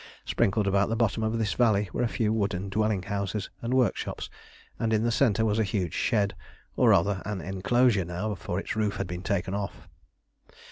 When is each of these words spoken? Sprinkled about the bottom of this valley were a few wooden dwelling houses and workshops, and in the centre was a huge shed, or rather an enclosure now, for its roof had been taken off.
Sprinkled 0.25 0.65
about 0.65 0.89
the 0.89 0.95
bottom 0.95 1.21
of 1.21 1.37
this 1.37 1.53
valley 1.53 1.87
were 1.93 2.01
a 2.01 2.07
few 2.07 2.33
wooden 2.33 2.69
dwelling 2.69 3.03
houses 3.03 3.51
and 3.61 3.71
workshops, 3.75 4.31
and 4.79 4.93
in 4.93 5.03
the 5.03 5.11
centre 5.11 5.45
was 5.45 5.59
a 5.59 5.63
huge 5.63 5.93
shed, 5.93 6.33
or 6.75 6.89
rather 6.89 7.21
an 7.23 7.39
enclosure 7.39 8.03
now, 8.03 8.33
for 8.33 8.57
its 8.59 8.75
roof 8.75 8.95
had 8.95 9.05
been 9.05 9.21
taken 9.21 9.53
off. 9.53 9.87